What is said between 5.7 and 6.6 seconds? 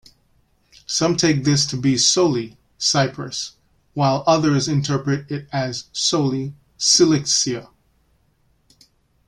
Soli,